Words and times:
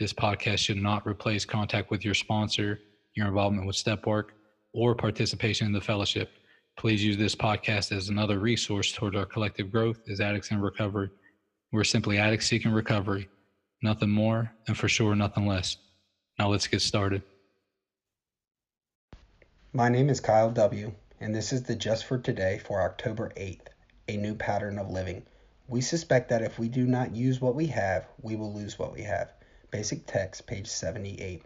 This 0.00 0.12
podcast 0.12 0.58
should 0.58 0.78
not 0.78 1.06
replace 1.06 1.44
contact 1.44 1.90
with 1.90 2.04
your 2.04 2.14
sponsor, 2.14 2.80
your 3.14 3.28
involvement 3.28 3.66
with 3.66 3.76
step 3.76 4.06
work, 4.06 4.32
or 4.72 4.94
participation 4.94 5.66
in 5.66 5.72
the 5.72 5.80
fellowship. 5.80 6.30
Please 6.78 7.04
use 7.04 7.18
this 7.18 7.34
podcast 7.34 7.92
as 7.94 8.08
another 8.08 8.38
resource 8.38 8.92
toward 8.92 9.14
our 9.14 9.26
collective 9.26 9.70
growth 9.70 10.00
as 10.08 10.20
addicts 10.20 10.50
in 10.50 10.60
recovery. 10.60 11.10
We're 11.70 11.84
simply 11.84 12.18
addicts 12.18 12.46
seeking 12.46 12.72
recovery, 12.72 13.28
nothing 13.82 14.10
more, 14.10 14.50
and 14.66 14.76
for 14.76 14.88
sure, 14.88 15.14
nothing 15.14 15.46
less. 15.46 15.76
Now 16.38 16.48
let's 16.48 16.66
get 16.66 16.80
started. 16.80 17.22
My 19.74 19.88
name 19.88 20.08
is 20.08 20.20
Kyle 20.20 20.50
W., 20.50 20.92
and 21.20 21.34
this 21.34 21.52
is 21.52 21.62
the 21.62 21.76
Just 21.76 22.06
for 22.06 22.18
Today 22.18 22.60
for 22.64 22.82
October 22.82 23.32
8th, 23.36 23.68
a 24.08 24.16
new 24.16 24.34
pattern 24.34 24.78
of 24.78 24.90
living. 24.90 25.22
We 25.68 25.80
suspect 25.80 26.28
that 26.30 26.42
if 26.42 26.58
we 26.58 26.68
do 26.68 26.86
not 26.86 27.14
use 27.14 27.40
what 27.40 27.54
we 27.54 27.66
have, 27.66 28.08
we 28.20 28.36
will 28.36 28.52
lose 28.52 28.78
what 28.78 28.92
we 28.92 29.02
have. 29.02 29.32
Basic 29.72 30.04
text, 30.04 30.46
page 30.46 30.66
78. 30.66 31.42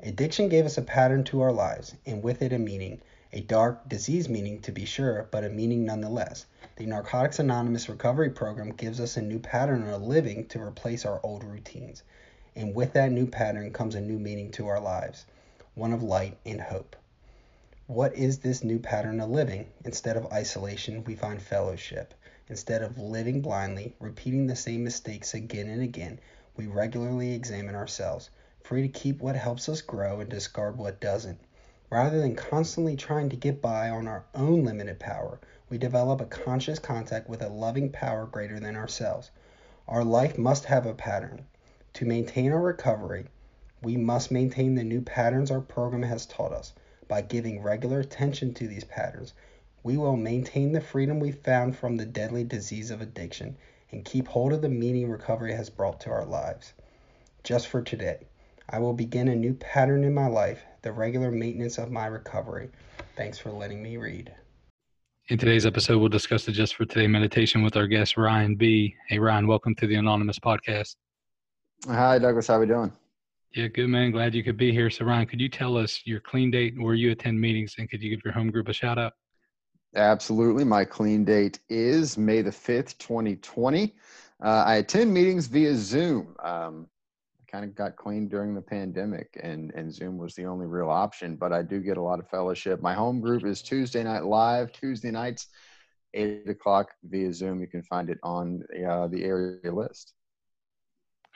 Addiction 0.00 0.50
gave 0.50 0.66
us 0.66 0.76
a 0.76 0.82
pattern 0.82 1.24
to 1.24 1.40
our 1.40 1.50
lives, 1.50 1.94
and 2.04 2.22
with 2.22 2.42
it 2.42 2.52
a 2.52 2.58
meaning. 2.58 3.00
A 3.32 3.40
dark, 3.40 3.88
disease 3.88 4.28
meaning 4.28 4.60
to 4.60 4.70
be 4.70 4.84
sure, 4.84 5.26
but 5.30 5.44
a 5.44 5.48
meaning 5.48 5.86
nonetheless. 5.86 6.44
The 6.76 6.84
Narcotics 6.84 7.38
Anonymous 7.38 7.88
Recovery 7.88 8.28
Program 8.28 8.68
gives 8.68 9.00
us 9.00 9.16
a 9.16 9.22
new 9.22 9.38
pattern 9.38 9.88
of 9.88 10.02
living 10.02 10.44
to 10.48 10.60
replace 10.60 11.06
our 11.06 11.20
old 11.22 11.42
routines. 11.42 12.02
And 12.54 12.74
with 12.74 12.92
that 12.92 13.10
new 13.10 13.26
pattern 13.26 13.72
comes 13.72 13.94
a 13.94 14.00
new 14.02 14.18
meaning 14.18 14.50
to 14.52 14.66
our 14.66 14.78
lives, 14.78 15.24
one 15.74 15.94
of 15.94 16.02
light 16.02 16.36
and 16.44 16.60
hope. 16.60 16.96
What 17.86 18.14
is 18.14 18.40
this 18.40 18.62
new 18.62 18.78
pattern 18.78 19.22
of 19.22 19.30
living? 19.30 19.68
Instead 19.86 20.18
of 20.18 20.30
isolation, 20.30 21.02
we 21.04 21.16
find 21.16 21.40
fellowship. 21.40 22.12
Instead 22.50 22.82
of 22.82 22.98
living 22.98 23.40
blindly, 23.40 23.96
repeating 24.00 24.48
the 24.48 24.54
same 24.54 24.84
mistakes 24.84 25.32
again 25.32 25.68
and 25.68 25.80
again, 25.80 26.20
we 26.56 26.66
regularly 26.66 27.32
examine 27.32 27.74
ourselves, 27.74 28.30
free 28.62 28.82
to 28.82 28.88
keep 28.88 29.20
what 29.20 29.34
helps 29.34 29.68
us 29.68 29.80
grow 29.80 30.20
and 30.20 30.30
discard 30.30 30.78
what 30.78 31.00
doesn't. 31.00 31.40
Rather 31.90 32.20
than 32.20 32.36
constantly 32.36 32.96
trying 32.96 33.28
to 33.28 33.36
get 33.36 33.60
by 33.60 33.90
on 33.90 34.06
our 34.06 34.24
own 34.34 34.64
limited 34.64 34.98
power, 34.98 35.40
we 35.68 35.78
develop 35.78 36.20
a 36.20 36.26
conscious 36.26 36.78
contact 36.78 37.28
with 37.28 37.42
a 37.42 37.48
loving 37.48 37.90
power 37.90 38.24
greater 38.26 38.60
than 38.60 38.76
ourselves. 38.76 39.30
Our 39.88 40.04
life 40.04 40.38
must 40.38 40.66
have 40.66 40.86
a 40.86 40.94
pattern. 40.94 41.44
To 41.94 42.06
maintain 42.06 42.52
our 42.52 42.62
recovery, 42.62 43.26
we 43.82 43.96
must 43.96 44.30
maintain 44.30 44.76
the 44.76 44.84
new 44.84 45.02
patterns 45.02 45.50
our 45.50 45.60
program 45.60 46.02
has 46.02 46.24
taught 46.24 46.52
us. 46.52 46.72
By 47.08 47.22
giving 47.22 47.62
regular 47.62 48.00
attention 48.00 48.54
to 48.54 48.68
these 48.68 48.84
patterns, 48.84 49.34
we 49.82 49.96
will 49.96 50.16
maintain 50.16 50.72
the 50.72 50.80
freedom 50.80 51.20
we 51.20 51.32
found 51.32 51.76
from 51.76 51.96
the 51.96 52.06
deadly 52.06 52.44
disease 52.44 52.90
of 52.90 53.00
addiction 53.00 53.56
and 53.94 54.04
keep 54.04 54.26
hold 54.26 54.52
of 54.52 54.60
the 54.60 54.68
meaning 54.68 55.08
recovery 55.08 55.52
has 55.52 55.70
brought 55.70 56.00
to 56.00 56.10
our 56.10 56.26
lives. 56.26 56.74
Just 57.44 57.68
for 57.68 57.80
today, 57.80 58.26
I 58.68 58.80
will 58.80 58.92
begin 58.92 59.28
a 59.28 59.36
new 59.36 59.54
pattern 59.54 60.02
in 60.02 60.12
my 60.12 60.26
life, 60.26 60.64
the 60.82 60.90
regular 60.90 61.30
maintenance 61.30 61.78
of 61.78 61.92
my 61.92 62.06
recovery. 62.06 62.70
Thanks 63.16 63.38
for 63.38 63.52
letting 63.52 63.80
me 63.80 63.96
read. 63.96 64.34
In 65.28 65.38
today's 65.38 65.64
episode, 65.64 65.98
we'll 65.98 66.08
discuss 66.08 66.44
the 66.44 66.50
Just 66.50 66.74
for 66.74 66.84
Today 66.84 67.06
meditation 67.06 67.62
with 67.62 67.76
our 67.76 67.86
guest, 67.86 68.16
Ryan 68.16 68.56
B. 68.56 68.96
Hey, 69.08 69.20
Ryan, 69.20 69.46
welcome 69.46 69.76
to 69.76 69.86
the 69.86 69.94
Anonymous 69.94 70.40
Podcast. 70.40 70.96
Hi, 71.86 72.18
Douglas. 72.18 72.48
How 72.48 72.54
are 72.54 72.60
we 72.60 72.66
doing? 72.66 72.92
Yeah, 73.54 73.68
good, 73.68 73.86
man. 73.86 74.10
Glad 74.10 74.34
you 74.34 74.42
could 74.42 74.56
be 74.56 74.72
here. 74.72 74.90
So, 74.90 75.04
Ryan, 75.04 75.26
could 75.26 75.40
you 75.40 75.48
tell 75.48 75.76
us 75.76 76.00
your 76.04 76.18
clean 76.18 76.50
date, 76.50 76.74
where 76.76 76.94
you 76.94 77.12
attend 77.12 77.40
meetings, 77.40 77.76
and 77.78 77.88
could 77.88 78.02
you 78.02 78.10
give 78.10 78.24
your 78.24 78.34
home 78.34 78.50
group 78.50 78.68
a 78.68 78.72
shout 78.72 78.98
out? 78.98 79.12
Absolutely. 79.96 80.64
My 80.64 80.84
clean 80.84 81.24
date 81.24 81.60
is 81.68 82.18
May 82.18 82.42
the 82.42 82.50
5th, 82.50 82.98
2020. 82.98 83.94
Uh, 84.42 84.46
I 84.66 84.76
attend 84.76 85.14
meetings 85.14 85.46
via 85.46 85.74
Zoom. 85.76 86.34
Um, 86.42 86.88
I 87.40 87.50
kind 87.50 87.64
of 87.64 87.76
got 87.76 87.94
clean 87.94 88.28
during 88.28 88.54
the 88.54 88.60
pandemic, 88.60 89.38
and, 89.40 89.72
and 89.74 89.94
Zoom 89.94 90.18
was 90.18 90.34
the 90.34 90.46
only 90.46 90.66
real 90.66 90.90
option, 90.90 91.36
but 91.36 91.52
I 91.52 91.62
do 91.62 91.80
get 91.80 91.96
a 91.96 92.02
lot 92.02 92.18
of 92.18 92.28
fellowship. 92.28 92.82
My 92.82 92.92
home 92.92 93.20
group 93.20 93.44
is 93.44 93.62
Tuesday 93.62 94.02
Night 94.02 94.24
Live, 94.24 94.72
Tuesday 94.72 95.12
nights, 95.12 95.46
8 96.12 96.48
o'clock 96.48 96.90
via 97.04 97.32
Zoom. 97.32 97.60
You 97.60 97.68
can 97.68 97.82
find 97.84 98.10
it 98.10 98.18
on 98.24 98.64
uh, 98.88 99.06
the 99.06 99.22
area 99.24 99.72
list. 99.72 100.14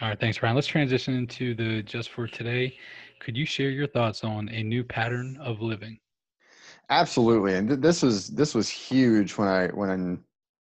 All 0.00 0.08
right, 0.08 0.18
thanks, 0.18 0.42
Ryan. 0.42 0.56
Let's 0.56 0.66
transition 0.66 1.14
into 1.14 1.54
the 1.54 1.82
just 1.82 2.10
for 2.10 2.26
today. 2.26 2.76
Could 3.20 3.36
you 3.36 3.46
share 3.46 3.70
your 3.70 3.86
thoughts 3.86 4.24
on 4.24 4.48
a 4.48 4.62
new 4.62 4.82
pattern 4.82 5.36
of 5.40 5.60
living? 5.60 5.98
Absolutely, 6.90 7.54
and 7.54 7.68
th- 7.68 7.80
this 7.80 8.02
was 8.02 8.28
this 8.28 8.54
was 8.54 8.68
huge 8.68 9.32
when 9.36 9.48
I 9.48 9.68
when 9.68 10.22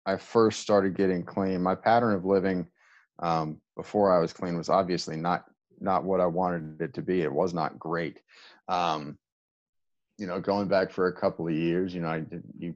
I 0.06 0.16
first 0.16 0.60
started 0.60 0.97
getting 0.97 1.25
clean. 1.25 1.62
My 1.62 1.75
pattern 1.75 2.15
of 2.15 2.25
living 2.25 2.69
um, 3.19 3.60
before 3.77 4.12
I 4.12 4.21
was 4.21 4.32
clean 4.32 4.56
was 4.56 4.69
obviously 4.69 5.16
not 5.16 5.44
not 5.81 6.05
what 6.05 6.21
I 6.21 6.27
wanted 6.27 6.81
it 6.81 6.94
to 6.94 7.03
be. 7.03 7.22
It 7.22 7.32
was 7.32 7.53
not 7.55 7.78
great. 7.78 8.21
Um, 8.69 9.19
you 10.16 10.27
know, 10.28 10.41
going 10.41 10.69
back 10.69 10.93
for 10.93 11.09
a 11.09 11.12
couple 11.12 11.49
of 11.49 11.55
years, 11.55 11.93
you 11.93 12.00
know, 12.00 12.09
I 12.09 12.21
did, 12.21 12.44
you 12.56 12.75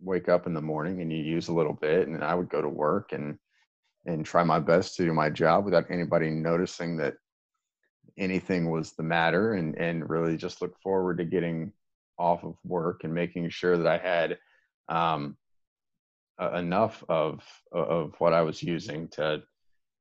wake 0.00 0.28
up 0.30 0.46
in 0.46 0.54
the 0.54 0.62
morning 0.62 1.02
and 1.02 1.12
you 1.12 1.18
use 1.18 1.48
a 1.48 1.54
little 1.54 1.74
bit, 1.74 2.08
and 2.08 2.24
I 2.24 2.34
would 2.34 2.48
go 2.48 2.62
to 2.62 2.68
work 2.68 3.12
and 3.12 3.38
and 4.06 4.24
try 4.24 4.42
my 4.42 4.58
best 4.60 4.96
to 4.96 5.04
do 5.04 5.12
my 5.12 5.28
job 5.28 5.66
without 5.66 5.90
anybody 5.90 6.30
noticing 6.30 6.96
that 6.98 7.14
anything 8.16 8.70
was 8.70 8.92
the 8.92 9.02
matter, 9.02 9.52
and 9.52 9.76
and 9.76 10.08
really 10.08 10.38
just 10.38 10.62
look 10.62 10.78
forward 10.80 11.18
to 11.18 11.24
getting 11.26 11.72
off 12.18 12.44
of 12.44 12.56
work 12.64 13.04
and 13.04 13.12
making 13.12 13.48
sure 13.50 13.76
that 13.76 13.86
I 13.86 13.98
had 13.98 14.38
um, 14.88 15.36
uh, 16.40 16.52
enough 16.52 17.02
of 17.08 17.42
of 17.72 18.14
what 18.18 18.32
I 18.32 18.42
was 18.42 18.62
using 18.62 19.08
to 19.08 19.42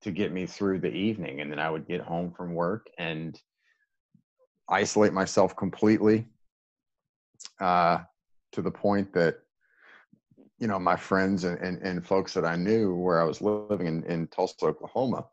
to 0.01 0.11
get 0.11 0.31
me 0.31 0.45
through 0.45 0.79
the 0.79 0.91
evening, 0.91 1.41
and 1.41 1.51
then 1.51 1.59
I 1.59 1.69
would 1.69 1.87
get 1.87 2.01
home 2.01 2.31
from 2.31 2.53
work 2.53 2.87
and 2.97 3.39
isolate 4.69 5.13
myself 5.13 5.55
completely 5.55 6.27
uh, 7.59 7.99
to 8.51 8.61
the 8.61 8.71
point 8.71 9.13
that 9.13 9.39
you 10.59 10.67
know 10.67 10.79
my 10.79 10.95
friends 10.95 11.43
and, 11.43 11.57
and, 11.59 11.81
and 11.81 12.05
folks 12.05 12.33
that 12.33 12.45
I 12.45 12.55
knew 12.55 12.95
where 12.95 13.21
I 13.21 13.25
was 13.25 13.41
living 13.41 13.87
in, 13.87 14.03
in 14.03 14.27
Tulsa, 14.27 14.65
Oklahoma, 14.65 15.25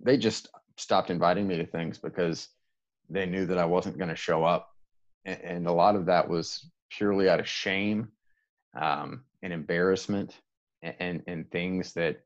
they 0.00 0.16
just 0.16 0.48
stopped 0.76 1.10
inviting 1.10 1.46
me 1.46 1.56
to 1.56 1.66
things 1.66 1.98
because 1.98 2.48
they 3.10 3.26
knew 3.26 3.46
that 3.46 3.58
I 3.58 3.64
wasn't 3.64 3.98
going 3.98 4.10
to 4.10 4.16
show 4.16 4.44
up 4.44 4.67
and, 5.28 5.66
a 5.66 5.72
lot 5.72 5.96
of 5.96 6.06
that 6.06 6.28
was 6.28 6.70
purely 6.90 7.28
out 7.28 7.40
of 7.40 7.48
shame 7.48 8.08
um, 8.78 9.24
and 9.42 9.52
embarrassment 9.52 10.40
and, 10.82 10.94
and, 10.98 11.22
and 11.26 11.50
things 11.50 11.92
that 11.94 12.20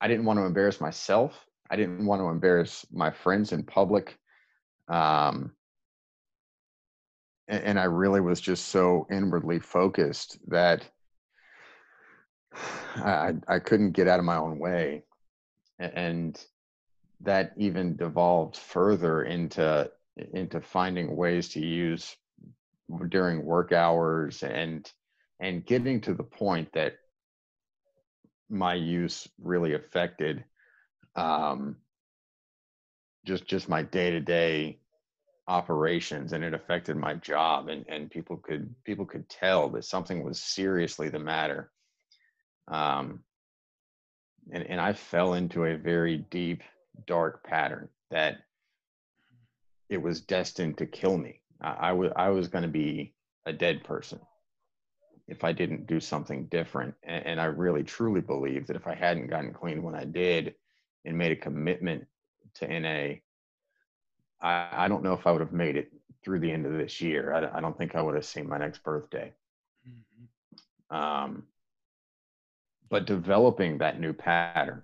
I 0.00 0.08
didn't 0.08 0.24
want 0.24 0.38
to 0.38 0.44
embarrass 0.44 0.80
myself. 0.80 1.32
I 1.70 1.76
didn't 1.76 2.06
want 2.06 2.20
to 2.20 2.28
embarrass 2.28 2.86
my 2.92 3.10
friends 3.10 3.52
in 3.52 3.64
public. 3.64 4.18
Um, 4.88 5.52
and, 7.48 7.64
and 7.64 7.80
I 7.80 7.84
really 7.84 8.20
was 8.20 8.40
just 8.40 8.68
so 8.68 9.06
inwardly 9.10 9.58
focused 9.58 10.38
that 10.48 10.84
I, 12.96 13.34
I 13.48 13.58
couldn't 13.58 13.92
get 13.92 14.08
out 14.08 14.18
of 14.18 14.24
my 14.24 14.36
own 14.36 14.58
way. 14.58 15.04
And 15.78 16.40
that 17.20 17.52
even 17.56 17.96
devolved 17.96 18.56
further 18.56 19.22
into 19.22 19.90
into 20.16 20.60
finding 20.60 21.16
ways 21.16 21.48
to 21.50 21.60
use 21.60 22.16
during 23.08 23.44
work 23.44 23.72
hours 23.72 24.42
and 24.42 24.90
and 25.40 25.66
getting 25.66 26.00
to 26.00 26.14
the 26.14 26.22
point 26.22 26.72
that 26.72 26.94
my 28.48 28.74
use 28.74 29.26
really 29.40 29.74
affected 29.74 30.44
um, 31.16 31.76
just 33.24 33.46
just 33.46 33.68
my 33.68 33.82
day 33.82 34.10
to 34.10 34.20
day 34.20 34.78
operations 35.46 36.32
and 36.32 36.42
it 36.42 36.54
affected 36.54 36.96
my 36.96 37.14
job 37.14 37.68
and 37.68 37.84
and 37.88 38.10
people 38.10 38.36
could 38.36 38.74
people 38.84 39.04
could 39.04 39.28
tell 39.28 39.68
that 39.68 39.84
something 39.84 40.22
was 40.24 40.40
seriously 40.40 41.08
the 41.08 41.18
matter. 41.18 41.70
Um 42.68 43.20
and 44.52 44.64
and 44.64 44.80
I 44.80 44.92
fell 44.92 45.34
into 45.34 45.64
a 45.64 45.76
very 45.76 46.18
deep 46.18 46.62
dark 47.06 47.44
pattern 47.44 47.88
that 48.10 48.38
it 49.88 50.00
was 50.00 50.20
destined 50.20 50.78
to 50.78 50.86
kill 50.86 51.16
me. 51.16 51.40
I, 51.60 51.72
I 51.72 51.92
was 51.92 52.12
I 52.16 52.28
was 52.30 52.48
going 52.48 52.62
to 52.62 52.68
be 52.68 53.14
a 53.46 53.52
dead 53.52 53.84
person 53.84 54.20
if 55.26 55.44
I 55.44 55.52
didn't 55.52 55.86
do 55.86 56.00
something 56.00 56.46
different. 56.46 56.94
And, 57.02 57.26
and 57.26 57.40
I 57.40 57.46
really 57.46 57.82
truly 57.82 58.20
believe 58.20 58.66
that 58.66 58.76
if 58.76 58.86
I 58.86 58.94
hadn't 58.94 59.28
gotten 59.28 59.52
clean 59.52 59.82
when 59.82 59.94
I 59.94 60.04
did 60.04 60.54
and 61.04 61.16
made 61.16 61.32
a 61.32 61.36
commitment 61.36 62.06
to 62.56 62.68
NA, 62.68 63.14
I, 64.40 64.68
I 64.72 64.88
don't 64.88 65.02
know 65.02 65.14
if 65.14 65.26
I 65.26 65.32
would 65.32 65.40
have 65.40 65.52
made 65.52 65.76
it 65.76 65.92
through 66.22 66.40
the 66.40 66.50
end 66.50 66.66
of 66.66 66.72
this 66.72 67.00
year. 67.00 67.32
I, 67.32 67.58
I 67.58 67.60
don't 67.60 67.76
think 67.76 67.94
I 67.94 68.02
would 68.02 68.14
have 68.14 68.24
seen 68.24 68.48
my 68.48 68.58
next 68.58 68.82
birthday. 68.82 69.32
Mm-hmm. 69.88 70.96
Um, 70.96 71.44
but 72.90 73.06
developing 73.06 73.78
that 73.78 73.98
new 73.98 74.12
pattern 74.12 74.82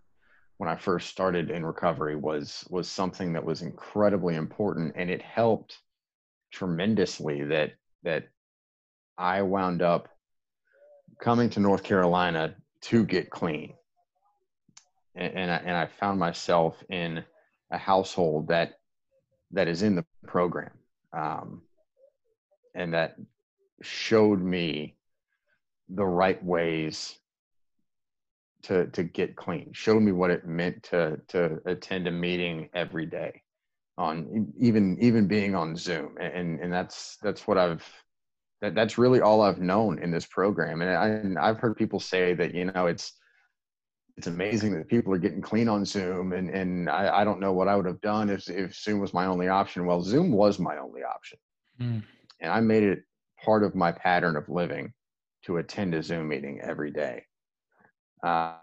when 0.60 0.68
I 0.68 0.76
first 0.76 1.08
started 1.08 1.50
in 1.50 1.64
recovery 1.64 2.16
was 2.16 2.66
was 2.68 2.86
something 2.86 3.32
that 3.32 3.42
was 3.42 3.62
incredibly 3.62 4.34
important, 4.34 4.92
and 4.94 5.08
it 5.08 5.22
helped 5.22 5.78
tremendously. 6.52 7.44
That 7.44 7.72
that 8.02 8.28
I 9.16 9.40
wound 9.40 9.80
up 9.80 10.10
coming 11.18 11.48
to 11.48 11.60
North 11.60 11.82
Carolina 11.82 12.56
to 12.82 13.06
get 13.06 13.30
clean, 13.30 13.72
and 15.14 15.32
and 15.34 15.50
I, 15.50 15.56
and 15.56 15.76
I 15.78 15.86
found 15.86 16.20
myself 16.20 16.76
in 16.90 17.24
a 17.70 17.78
household 17.78 18.48
that 18.48 18.74
that 19.52 19.66
is 19.66 19.80
in 19.80 19.94
the 19.96 20.04
program 20.26 20.72
um, 21.14 21.62
and 22.74 22.92
that 22.92 23.16
showed 23.80 24.42
me 24.42 24.94
the 25.88 26.04
right 26.04 26.44
ways 26.44 27.18
to 28.62 28.86
to 28.88 29.02
get 29.02 29.36
clean 29.36 29.70
showed 29.72 30.02
me 30.02 30.12
what 30.12 30.30
it 30.30 30.46
meant 30.46 30.82
to 30.82 31.20
to 31.28 31.60
attend 31.66 32.06
a 32.06 32.10
meeting 32.10 32.68
every 32.74 33.06
day 33.06 33.42
on 33.98 34.52
even 34.58 34.96
even 35.00 35.26
being 35.26 35.54
on 35.54 35.76
zoom 35.76 36.16
and 36.20 36.60
and 36.60 36.72
that's 36.72 37.16
that's 37.22 37.46
what 37.46 37.58
i've 37.58 37.86
that, 38.60 38.74
that's 38.74 38.98
really 38.98 39.20
all 39.20 39.42
i've 39.42 39.60
known 39.60 39.98
in 39.98 40.10
this 40.10 40.26
program 40.26 40.82
and 40.82 40.90
I, 40.90 41.08
and 41.08 41.38
i've 41.38 41.58
heard 41.58 41.76
people 41.76 42.00
say 42.00 42.34
that 42.34 42.54
you 42.54 42.66
know 42.66 42.86
it's 42.86 43.14
it's 44.20 44.26
amazing 44.26 44.74
that 44.74 44.86
people 44.86 45.14
are 45.14 45.18
getting 45.18 45.40
clean 45.40 45.66
on 45.66 45.86
Zoom. 45.86 46.34
And, 46.34 46.50
and 46.50 46.90
I, 46.90 47.20
I 47.20 47.24
don't 47.24 47.40
know 47.40 47.54
what 47.54 47.68
I 47.68 47.76
would 47.76 47.86
have 47.86 48.02
done 48.02 48.28
if, 48.28 48.50
if 48.50 48.74
Zoom 48.74 49.00
was 49.00 49.14
my 49.14 49.24
only 49.24 49.48
option. 49.48 49.86
Well, 49.86 50.02
Zoom 50.02 50.30
was 50.30 50.58
my 50.58 50.76
only 50.76 51.02
option. 51.02 51.38
Mm. 51.80 52.02
And 52.40 52.52
I 52.52 52.60
made 52.60 52.82
it 52.82 53.04
part 53.42 53.64
of 53.64 53.74
my 53.74 53.92
pattern 53.92 54.36
of 54.36 54.46
living 54.50 54.92
to 55.44 55.56
attend 55.56 55.94
a 55.94 56.02
Zoom 56.02 56.28
meeting 56.28 56.60
every 56.60 56.90
day. 56.90 57.24
Uh, 58.22 58.54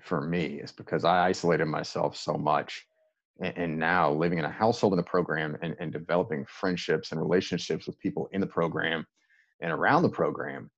for 0.00 0.20
me, 0.20 0.60
is 0.60 0.72
because 0.72 1.04
I 1.04 1.26
isolated 1.26 1.66
myself 1.66 2.16
so 2.16 2.34
much. 2.34 2.86
And, 3.40 3.56
and 3.56 3.78
now 3.78 4.12
living 4.12 4.38
in 4.38 4.44
a 4.44 4.50
household 4.50 4.92
in 4.92 4.96
the 4.96 5.02
program 5.02 5.56
and, 5.62 5.76
and 5.78 5.92
developing 5.92 6.46
friendships 6.46 7.12
and 7.12 7.20
relationships 7.20 7.86
with 7.86 7.98
people 7.98 8.28
in 8.32 8.40
the 8.40 8.46
program 8.46 9.06
and 9.60 9.72
around 9.72 10.02
the 10.02 10.08
program, 10.08 10.70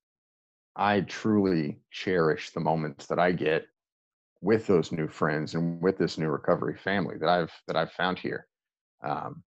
I 0.74 1.02
truly 1.02 1.80
cherish 1.90 2.50
the 2.50 2.60
moments 2.60 3.06
that 3.06 3.18
I 3.18 3.32
get 3.32 3.66
with 4.40 4.66
those 4.66 4.90
new 4.90 5.06
friends 5.06 5.54
and 5.54 5.80
with 5.80 5.98
this 5.98 6.18
new 6.18 6.28
recovery 6.28 6.76
family 6.76 7.16
that 7.18 7.28
I've 7.28 7.52
that 7.68 7.76
I've 7.76 7.92
found 7.92 8.18
here 8.18 8.46
um, 9.04 9.42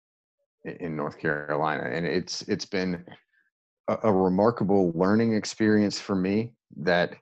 in 0.63 0.95
North 0.95 1.19
Carolina, 1.19 1.83
and 1.83 2.05
it's 2.05 2.43
it's 2.43 2.65
been 2.65 3.03
a, 3.87 3.97
a, 4.03 4.13
remarkable 4.13 4.91
learning 4.95 5.33
experience 5.33 5.99
for 5.99 6.15
me 6.15 6.53
that 6.77 7.15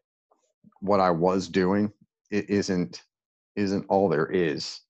what 0.83 0.99
I 0.99 1.11
was 1.11 1.47
doing 1.47 1.91
it 2.29 2.49
isn't 2.49 3.03
isn't 3.55 3.85
all 3.87 4.09
there 4.09 4.25
is. 4.25 4.81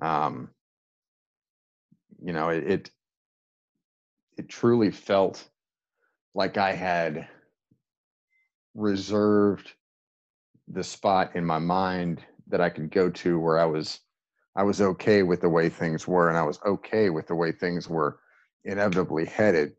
Um, 0.00 0.50
you 2.22 2.32
know, 2.32 2.50
it, 2.50 2.64
it 2.64 2.90
it 4.36 4.48
truly 4.48 4.90
felt 4.90 5.48
like 6.34 6.58
I 6.58 6.72
had 6.72 7.28
reserved 8.74 9.72
the 10.68 10.84
spot 10.84 11.34
in 11.34 11.44
my 11.44 11.58
mind 11.58 12.22
that 12.48 12.60
I 12.60 12.68
could 12.68 12.90
go 12.90 13.08
to 13.10 13.40
where 13.40 13.58
I 13.58 13.64
was 13.64 14.00
I 14.54 14.64
was 14.64 14.82
okay 14.82 15.22
with 15.22 15.40
the 15.40 15.48
way 15.48 15.70
things 15.70 16.06
were 16.06 16.28
and 16.28 16.36
I 16.36 16.42
was 16.42 16.60
okay 16.66 17.08
with 17.08 17.26
the 17.26 17.34
way 17.34 17.52
things 17.52 17.88
were 17.88 18.18
inevitably 18.64 19.24
headed. 19.24 19.72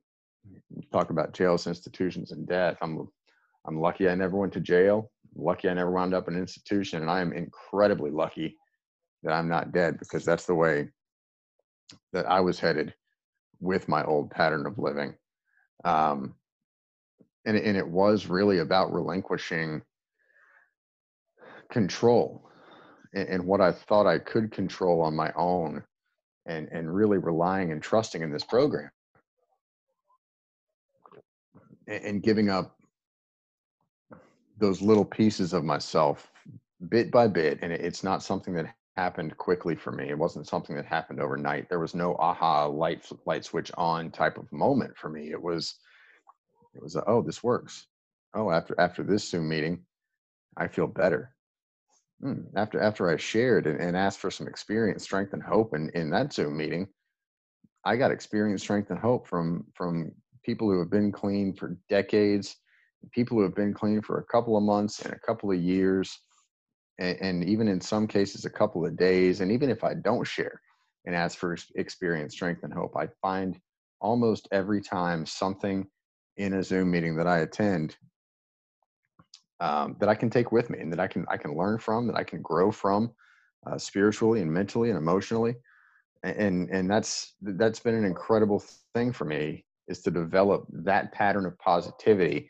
Talk 0.91 1.11
about 1.11 1.33
jails, 1.33 1.67
institutions, 1.67 2.31
and 2.31 2.47
death. 2.47 2.77
I'm 2.81 3.07
I'm 3.67 3.79
lucky 3.79 4.09
I 4.09 4.15
never 4.15 4.35
went 4.35 4.53
to 4.53 4.59
jail. 4.59 5.11
Lucky 5.35 5.69
I 5.69 5.73
never 5.73 5.91
wound 5.91 6.13
up 6.13 6.27
in 6.27 6.35
an 6.35 6.39
institution, 6.41 7.01
and 7.01 7.11
I 7.11 7.21
am 7.21 7.33
incredibly 7.33 8.11
lucky 8.11 8.57
that 9.23 9.33
I'm 9.33 9.49
not 9.49 9.71
dead 9.71 9.97
because 9.99 10.25
that's 10.25 10.45
the 10.45 10.55
way 10.55 10.89
that 12.11 12.25
I 12.25 12.39
was 12.39 12.59
headed 12.59 12.93
with 13.59 13.87
my 13.87 14.03
old 14.03 14.29
pattern 14.29 14.65
of 14.65 14.77
living. 14.77 15.15
Um, 15.85 16.35
and, 17.45 17.57
and 17.57 17.77
it 17.77 17.87
was 17.87 18.27
really 18.27 18.59
about 18.59 18.93
relinquishing 18.93 19.81
control 21.71 22.49
and, 23.13 23.27
and 23.27 23.45
what 23.45 23.61
I 23.61 23.71
thought 23.71 24.07
I 24.07 24.19
could 24.19 24.51
control 24.51 25.01
on 25.01 25.15
my 25.15 25.31
own 25.35 25.83
and, 26.45 26.67
and 26.71 26.93
really 26.93 27.17
relying 27.17 27.71
and 27.71 27.81
trusting 27.81 28.21
in 28.21 28.31
this 28.31 28.43
program 28.43 28.89
and, 31.87 32.03
and 32.03 32.23
giving 32.23 32.49
up 32.49 32.77
those 34.57 34.81
little 34.81 35.05
pieces 35.05 35.53
of 35.53 35.63
myself 35.63 36.31
bit 36.89 37.11
by 37.11 37.27
bit. 37.27 37.59
And 37.61 37.71
it's 37.71 38.03
not 38.03 38.23
something 38.23 38.53
that 38.55 38.73
happened 38.95 39.37
quickly 39.37 39.75
for 39.75 39.91
me. 39.91 40.09
It 40.09 40.17
wasn't 40.17 40.47
something 40.47 40.75
that 40.75 40.85
happened 40.85 41.19
overnight. 41.19 41.69
There 41.69 41.79
was 41.79 41.95
no 41.95 42.15
aha 42.15 42.67
light 42.67 43.09
light 43.25 43.45
switch 43.45 43.71
on 43.77 44.11
type 44.11 44.37
of 44.37 44.51
moment 44.51 44.95
for 44.97 45.09
me. 45.09 45.31
It 45.31 45.41
was 45.41 45.75
it 46.75 46.81
was 46.81 46.95
a, 46.95 47.03
oh 47.07 47.21
this 47.21 47.43
works. 47.43 47.87
Oh 48.35 48.51
after 48.51 48.75
after 48.79 49.03
this 49.03 49.27
Zoom 49.27 49.49
meeting, 49.49 49.83
I 50.57 50.67
feel 50.67 50.87
better. 50.87 51.33
Hmm, 52.21 52.41
after 52.55 52.79
after 52.79 53.09
I 53.09 53.17
shared 53.17 53.67
and, 53.67 53.79
and, 53.79 53.97
asked 53.97 54.19
for 54.19 54.31
some 54.31 54.47
experience, 54.47 55.03
strength, 55.03 55.33
and 55.33 55.43
hope 55.43 55.75
in, 55.75 55.89
in 55.89 56.09
that 56.11 56.31
Zoom 56.31 56.55
meeting, 56.55 56.87
I 57.83 57.97
got 57.97 58.11
experience, 58.11 58.61
strength, 58.61 58.91
and 58.91 58.99
hope 58.99 59.27
from 59.27 59.65
from 59.73 60.11
people 60.43 60.69
who 60.69 60.79
have 60.79 60.89
been 60.89 61.11
clean 61.11 61.53
for 61.53 61.77
decades, 61.89 62.57
people 63.11 63.37
who 63.37 63.43
have 63.43 63.55
been 63.55 63.73
clean 63.73 64.01
for 64.01 64.19
a 64.19 64.23
couple 64.23 64.57
of 64.57 64.63
months 64.63 65.01
and 65.01 65.13
a 65.13 65.19
couple 65.19 65.51
of 65.51 65.61
years, 65.61 66.19
and, 66.99 67.17
and 67.21 67.43
even 67.43 67.67
in 67.67 67.81
some 67.81 68.07
cases 68.07 68.45
a 68.45 68.49
couple 68.49 68.85
of 68.85 68.97
days. 68.97 69.41
And 69.41 69.51
even 69.51 69.69
if 69.69 69.83
I 69.83 69.93
don't 69.93 70.25
share 70.25 70.59
and 71.05 71.15
ask 71.15 71.37
for 71.37 71.57
experience, 71.75 72.33
strength, 72.33 72.63
and 72.63 72.73
hope, 72.73 72.95
I 72.95 73.07
find 73.21 73.59
almost 73.99 74.47
every 74.51 74.81
time 74.81 75.25
something 75.25 75.85
in 76.37 76.53
a 76.53 76.63
Zoom 76.63 76.91
meeting 76.91 77.15
that 77.17 77.27
I 77.27 77.39
attend 77.39 77.95
um, 79.59 79.95
that 79.99 80.09
I 80.09 80.15
can 80.15 80.29
take 80.29 80.51
with 80.51 80.69
me 80.69 80.79
and 80.79 80.91
that 80.91 80.99
I 80.99 81.07
can 81.07 81.25
I 81.29 81.37
can 81.37 81.55
learn 81.55 81.77
from, 81.79 82.07
that 82.07 82.17
I 82.17 82.23
can 82.23 82.41
grow 82.41 82.71
from, 82.71 83.11
uh, 83.65 83.77
spiritually 83.77 84.41
and 84.41 84.51
mentally 84.51 84.89
and 84.89 84.97
emotionally, 84.97 85.55
and 86.23 86.69
and 86.69 86.89
that's 86.89 87.35
that's 87.41 87.79
been 87.79 87.95
an 87.95 88.03
incredible 88.03 88.63
thing 88.93 89.13
for 89.13 89.25
me 89.25 89.65
is 89.87 90.01
to 90.01 90.11
develop 90.11 90.65
that 90.69 91.13
pattern 91.13 91.45
of 91.45 91.57
positivity 91.59 92.49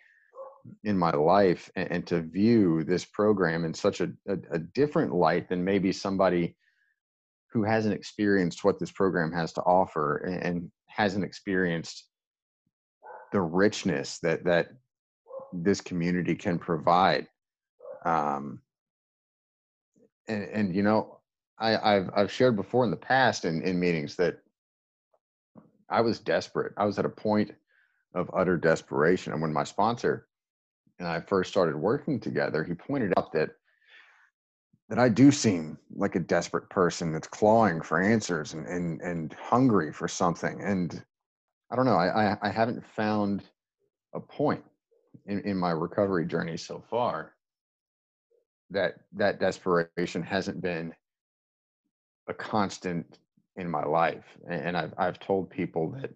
in 0.84 0.98
my 0.98 1.12
life 1.12 1.70
and, 1.75 1.91
and 1.91 2.08
to 2.08 2.22
view 2.22 2.84
this 2.84 3.05
program 3.05 3.65
in 3.65 3.74
such 3.74 4.01
a, 4.01 4.12
a, 4.27 4.38
a 4.51 4.60
different 4.60 5.13
light 5.13 5.50
than 5.50 5.63
maybe 5.63 5.91
somebody 5.91 6.55
who 7.51 7.63
hasn't 7.63 7.93
experienced 7.93 8.63
what 8.63 8.79
this 8.79 8.91
program 8.91 9.32
has 9.32 9.53
to 9.53 9.62
offer 9.62 10.17
and, 10.17 10.43
and 10.43 10.72
hasn't 10.88 11.24
experienced 11.24 12.08
the 13.32 13.41
richness 13.41 14.20
that 14.20 14.43
that 14.43 14.70
this 15.51 15.82
community 15.82 16.36
can 16.36 16.58
provide. 16.58 17.27
Um, 18.05 18.62
and, 20.27 20.43
and 20.43 20.75
you 20.75 20.84
know, 20.84 21.20
I, 21.60 21.77
I've 21.77 22.10
I've 22.15 22.32
shared 22.32 22.55
before 22.55 22.86
in 22.86 22.91
the 22.91 22.98
past 22.98 23.46
in, 23.46 23.62
in 23.62 23.79
meetings 23.79 24.15
that 24.15 24.39
I 25.89 26.01
was 26.01 26.20
desperate. 26.20 26.74
I 26.77 26.86
was 26.86 26.98
at 26.98 27.05
a 27.05 27.10
point 27.10 27.51
of 28.15 28.32
utter 28.34 28.58
desperation. 28.58 29.34
And 29.34 29.41
when 29.41 29.53
my 29.53 29.63
sponsor 29.63 30.27
and 31.00 31.08
I 31.08 31.22
first 31.22 31.50
started 31.52 31.76
working 31.76 32.20
together, 32.20 32.64
he 32.64 32.74
pointed 32.74 33.14
out 33.18 33.32
that 33.34 33.52
that 34.90 35.00
I 35.00 35.10
do 35.10 35.32
seem 35.32 35.78
like 35.96 36.16
a 36.16 36.20
desperate 36.20 36.70
person 36.70 37.12
that's 37.12 37.28
clawing 37.28 37.82
for 37.82 38.02
answers 38.02 38.54
and 38.54 38.68
and, 38.68 39.02
and 39.02 39.34
hungry 39.34 39.92
for 39.92 40.08
something. 40.08 40.62
And 40.62 41.04
I 41.72 41.76
don't 41.76 41.86
know, 41.86 41.96
I, 41.96 42.34
I, 42.34 42.38
I 42.44 42.50
haven't 42.50 42.86
found 42.86 43.44
a 44.14 44.20
point 44.20 44.64
in, 45.26 45.40
in 45.42 45.58
my 45.58 45.72
recovery 45.72 46.26
journey 46.26 46.58
so 46.58 46.84
far 46.90 47.34
that 48.70 48.96
that 49.14 49.40
desperation 49.40 50.22
hasn't 50.22 50.62
been 50.62 50.94
a 52.28 52.34
constant 52.34 53.20
in 53.56 53.70
my 53.70 53.84
life 53.84 54.26
and 54.50 54.76
I've 54.76 54.94
I've 54.98 55.20
told 55.20 55.50
people 55.50 55.92
that 55.92 56.12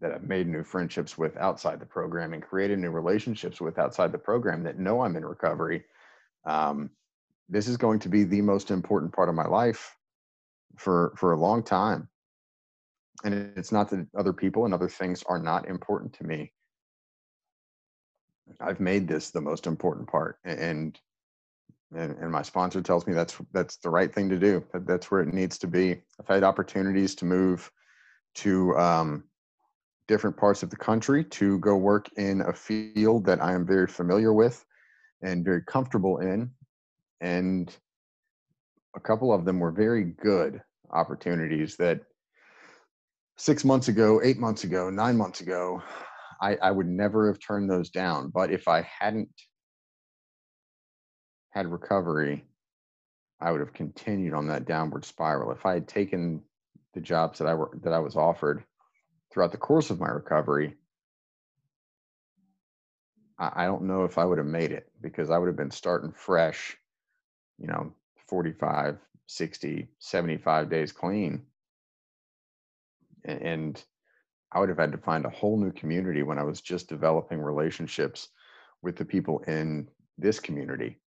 that 0.00 0.12
I've 0.12 0.24
made 0.24 0.46
new 0.46 0.62
friendships 0.62 1.18
with 1.18 1.36
outside 1.36 1.80
the 1.80 1.86
program 1.86 2.32
and 2.32 2.42
created 2.42 2.78
new 2.78 2.90
relationships 2.90 3.60
with 3.60 3.78
outside 3.78 4.12
the 4.12 4.18
program 4.18 4.62
that 4.64 4.78
know 4.78 5.00
I'm 5.00 5.16
in 5.16 5.24
recovery. 5.24 5.84
Um, 6.44 6.90
this 7.48 7.66
is 7.66 7.76
going 7.76 7.98
to 8.00 8.08
be 8.08 8.24
the 8.24 8.42
most 8.42 8.70
important 8.70 9.12
part 9.12 9.28
of 9.28 9.34
my 9.34 9.46
life 9.46 9.96
for 10.76 11.12
for 11.16 11.32
a 11.32 11.38
long 11.38 11.62
time. 11.62 12.08
And 13.24 13.52
it's 13.56 13.72
not 13.72 13.90
that 13.90 14.06
other 14.16 14.32
people 14.32 14.64
and 14.64 14.72
other 14.72 14.88
things 14.88 15.24
are 15.24 15.40
not 15.40 15.68
important 15.68 16.12
to 16.14 16.24
me. 16.24 16.52
I've 18.60 18.80
made 18.80 19.08
this 19.08 19.30
the 19.30 19.40
most 19.40 19.66
important 19.66 20.08
part. 20.08 20.38
And 20.44 20.98
and, 21.94 22.16
and 22.18 22.30
my 22.30 22.42
sponsor 22.42 22.82
tells 22.82 23.06
me 23.06 23.14
that's 23.14 23.36
that's 23.52 23.76
the 23.78 23.90
right 23.90 24.14
thing 24.14 24.28
to 24.28 24.38
do. 24.38 24.64
That, 24.72 24.86
that's 24.86 25.10
where 25.10 25.22
it 25.22 25.32
needs 25.32 25.58
to 25.58 25.66
be. 25.66 26.02
I've 26.20 26.28
had 26.28 26.44
opportunities 26.44 27.14
to 27.16 27.24
move 27.24 27.70
to 28.36 28.76
um, 28.76 29.24
different 30.08 30.36
parts 30.36 30.62
of 30.62 30.70
the 30.70 30.76
country 30.76 31.22
to 31.22 31.58
go 31.58 31.76
work 31.76 32.08
in 32.16 32.40
a 32.40 32.52
field 32.52 33.24
that 33.26 33.42
I 33.42 33.52
am 33.52 33.66
very 33.66 33.86
familiar 33.86 34.32
with 34.32 34.64
and 35.22 35.44
very 35.44 35.62
comfortable 35.62 36.18
in, 36.18 36.50
and 37.20 37.74
a 38.96 39.00
couple 39.00 39.32
of 39.32 39.44
them 39.44 39.60
were 39.60 39.70
very 39.70 40.04
good 40.04 40.60
opportunities 40.90 41.76
that 41.76 42.00
six 43.36 43.64
months 43.64 43.88
ago, 43.88 44.20
eight 44.24 44.38
months 44.38 44.64
ago, 44.64 44.90
nine 44.90 45.16
months 45.16 45.40
ago, 45.40 45.82
I, 46.40 46.56
I 46.62 46.70
would 46.70 46.86
never 46.86 47.28
have 47.28 47.38
turned 47.38 47.70
those 47.70 47.90
down. 47.90 48.30
But 48.30 48.50
if 48.50 48.66
I 48.66 48.82
hadn't 48.82 49.28
had 51.50 51.66
recovery, 51.66 52.44
I 53.40 53.52
would 53.52 53.60
have 53.60 53.72
continued 53.72 54.34
on 54.34 54.48
that 54.48 54.66
downward 54.66 55.04
spiral. 55.04 55.52
If 55.52 55.66
I 55.66 55.74
had 55.74 55.88
taken 55.88 56.42
the 56.94 57.00
jobs 57.00 57.38
that 57.38 57.46
I 57.46 57.54
were 57.54 57.78
that 57.82 57.92
I 57.92 57.98
was 57.98 58.16
offered 58.16 58.64
throughout 59.38 59.52
the 59.52 59.56
course 59.56 59.90
of 59.90 60.00
my 60.00 60.08
recovery, 60.08 60.74
I, 63.38 63.52
I 63.54 63.66
don't 63.66 63.84
know 63.84 64.02
if 64.02 64.18
I 64.18 64.24
would 64.24 64.38
have 64.38 64.48
made 64.48 64.72
it 64.72 64.90
because 65.00 65.30
I 65.30 65.38
would 65.38 65.46
have 65.46 65.54
been 65.54 65.70
starting 65.70 66.10
fresh, 66.10 66.76
you 67.56 67.68
know, 67.68 67.92
45, 68.26 68.98
60, 69.28 69.88
75 70.00 70.68
days 70.68 70.90
clean. 70.90 71.42
And 73.24 73.80
I 74.50 74.58
would 74.58 74.70
have 74.70 74.78
had 74.78 74.90
to 74.90 74.98
find 74.98 75.24
a 75.24 75.30
whole 75.30 75.56
new 75.56 75.70
community 75.70 76.24
when 76.24 76.40
I 76.40 76.42
was 76.42 76.60
just 76.60 76.88
developing 76.88 77.38
relationships 77.38 78.30
with 78.82 78.96
the 78.96 79.04
people 79.04 79.38
in 79.46 79.86
this 80.18 80.40
community. 80.40 80.98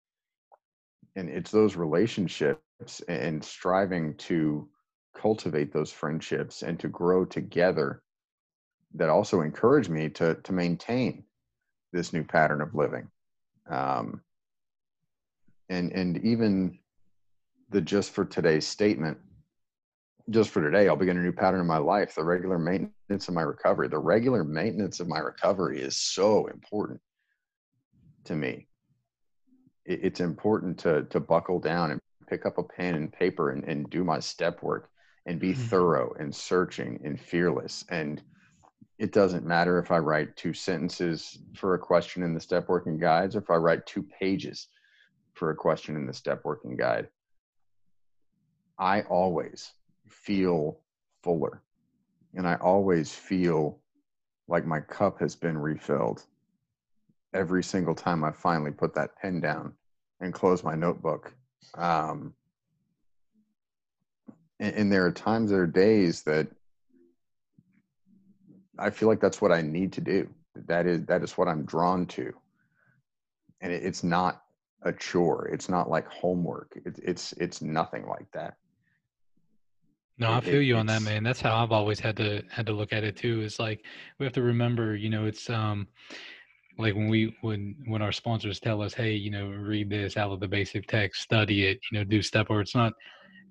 And 1.17 1.29
it's 1.29 1.51
those 1.51 1.75
relationships 1.75 3.01
and 3.09 3.43
striving 3.43 4.15
to 4.19 4.69
cultivate 5.17 5.73
those 5.73 5.91
friendships 5.91 6.63
and 6.63 6.79
to 6.79 6.87
grow 6.87 7.25
together 7.25 8.01
that 8.95 9.09
also 9.09 9.41
encourage 9.41 9.89
me 9.89 10.09
to 10.09 10.35
to 10.35 10.53
maintain 10.53 11.23
this 11.93 12.13
new 12.13 12.23
pattern 12.23 12.61
of 12.61 12.75
living. 12.75 13.07
Um, 13.69 14.21
and 15.69 15.91
and 15.93 16.17
even 16.23 16.77
the 17.69 17.81
just 17.81 18.11
for 18.11 18.25
today 18.25 18.59
statement 18.59 19.17
just 20.29 20.49
for 20.49 20.61
today 20.61 20.87
i'll 20.87 20.95
begin 20.95 21.17
a 21.17 21.21
new 21.21 21.31
pattern 21.31 21.61
in 21.61 21.67
my 21.67 21.77
life 21.77 22.13
the 22.13 22.23
regular 22.23 22.59
maintenance 22.59 23.27
of 23.27 23.33
my 23.33 23.41
recovery 23.41 23.87
the 23.87 23.97
regular 23.97 24.43
maintenance 24.43 24.99
of 24.99 25.07
my 25.07 25.17
recovery 25.19 25.81
is 25.81 25.97
so 25.97 26.45
important 26.47 26.99
to 28.25 28.35
me 28.35 28.67
it's 29.85 30.19
important 30.19 30.77
to 30.77 31.03
to 31.03 31.19
buckle 31.19 31.59
down 31.59 31.91
and 31.91 31.99
pick 32.27 32.45
up 32.45 32.57
a 32.57 32.63
pen 32.63 32.95
and 32.95 33.11
paper 33.11 33.49
and, 33.51 33.63
and 33.63 33.89
do 33.89 34.03
my 34.03 34.19
step 34.19 34.61
work 34.61 34.89
and 35.25 35.39
be 35.39 35.51
mm-hmm. 35.51 35.61
thorough 35.63 36.13
and 36.19 36.33
searching 36.33 36.99
and 37.03 37.19
fearless 37.19 37.83
and 37.89 38.21
it 39.01 39.11
doesn't 39.11 39.45
matter 39.45 39.79
if 39.79 39.91
i 39.91 39.97
write 39.97 40.35
two 40.35 40.53
sentences 40.53 41.39
for 41.55 41.73
a 41.73 41.79
question 41.79 42.23
in 42.23 42.33
the 42.33 42.39
step 42.39 42.69
working 42.69 42.97
guides 42.97 43.35
or 43.35 43.39
if 43.39 43.49
i 43.49 43.55
write 43.55 43.85
two 43.85 44.03
pages 44.03 44.67
for 45.33 45.49
a 45.49 45.55
question 45.55 45.95
in 45.95 46.05
the 46.05 46.13
step 46.13 46.41
working 46.45 46.75
guide 46.75 47.07
I 48.81 49.03
always 49.03 49.73
feel 50.07 50.79
fuller 51.21 51.61
and 52.33 52.47
I 52.47 52.55
always 52.55 53.13
feel 53.13 53.79
like 54.47 54.65
my 54.65 54.79
cup 54.79 55.19
has 55.19 55.35
been 55.35 55.55
refilled 55.55 56.25
every 57.31 57.63
single 57.63 57.93
time 57.93 58.23
I 58.23 58.31
finally 58.31 58.71
put 58.71 58.95
that 58.95 59.15
pen 59.17 59.39
down 59.39 59.73
and 60.19 60.33
close 60.33 60.63
my 60.63 60.73
notebook. 60.73 61.31
Um, 61.75 62.33
and, 64.59 64.73
and 64.73 64.91
there 64.91 65.05
are 65.05 65.11
times, 65.11 65.51
there 65.51 65.61
are 65.61 65.67
days 65.67 66.23
that 66.23 66.47
I 68.79 68.89
feel 68.89 69.07
like 69.07 69.19
that's 69.19 69.41
what 69.41 69.51
I 69.51 69.61
need 69.61 69.93
to 69.93 70.01
do. 70.01 70.29
That 70.55 70.85
is 70.85 71.05
that 71.05 71.23
is 71.23 71.37
what 71.37 71.47
I'm 71.47 71.63
drawn 71.65 72.05
to, 72.07 72.33
and 73.61 73.71
it, 73.71 73.83
it's 73.83 74.03
not 74.03 74.43
a 74.83 74.91
chore. 74.91 75.47
It's 75.47 75.69
not 75.69 75.89
like 75.89 76.07
homework. 76.07 76.77
It, 76.85 76.99
it's 77.03 77.33
it's 77.33 77.61
nothing 77.61 78.07
like 78.07 78.29
that. 78.33 78.55
No, 80.17 80.33
I 80.33 80.41
feel 80.41 80.61
you 80.61 80.75
on 80.75 80.85
that, 80.85 81.01
man. 81.01 81.23
That's 81.23 81.41
how 81.41 81.63
I've 81.63 81.71
always 81.71 81.99
had 81.99 82.15
to 82.17 82.43
had 82.51 82.67
to 82.67 82.73
look 82.73 82.93
at 82.93 83.03
it 83.03 83.17
too. 83.17 83.41
It's 83.41 83.59
like 83.59 83.83
we 84.19 84.25
have 84.25 84.33
to 84.33 84.43
remember, 84.43 84.95
you 84.95 85.09
know, 85.09 85.25
it's 85.25 85.49
um 85.49 85.87
like 86.77 86.93
when 86.93 87.09
we 87.09 87.35
when 87.41 87.75
when 87.87 88.01
our 88.01 88.11
sponsors 88.11 88.59
tell 88.59 88.81
us, 88.81 88.93
hey, 88.93 89.13
you 89.13 89.31
know, 89.31 89.47
read 89.47 89.89
this 89.89 90.17
out 90.17 90.31
of 90.31 90.39
the 90.39 90.47
basic 90.47 90.85
text, 90.87 91.21
study 91.21 91.65
it, 91.65 91.79
you 91.91 91.97
know, 91.97 92.03
do 92.03 92.21
step 92.21 92.47
or 92.49 92.61
it's 92.61 92.75
not, 92.75 92.93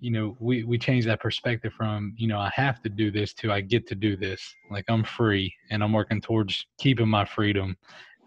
you 0.00 0.10
know, 0.10 0.36
we 0.40 0.64
we 0.64 0.78
change 0.78 1.04
that 1.04 1.20
perspective 1.20 1.72
from, 1.74 2.14
you 2.16 2.26
know, 2.26 2.38
I 2.38 2.50
have 2.54 2.82
to 2.82 2.88
do 2.88 3.10
this 3.10 3.34
to 3.34 3.52
I 3.52 3.60
get 3.60 3.86
to 3.88 3.94
do 3.94 4.16
this. 4.16 4.54
Like 4.70 4.86
I'm 4.88 5.04
free 5.04 5.54
and 5.70 5.82
I'm 5.82 5.92
working 5.92 6.20
towards 6.20 6.66
keeping 6.78 7.08
my 7.08 7.24
freedom. 7.24 7.76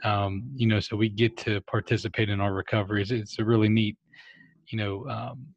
Um, 0.03 0.43
you 0.55 0.67
know, 0.67 0.79
so 0.79 0.95
we 0.95 1.09
get 1.09 1.37
to 1.37 1.61
participate 1.61 2.29
in 2.29 2.41
our 2.41 2.53
recovery. 2.53 3.01
It's, 3.01 3.11
it's 3.11 3.39
a 3.39 3.43
really 3.43 3.69
neat, 3.69 3.97
you 4.67 4.77
know, 4.77 5.07
um, 5.09 5.47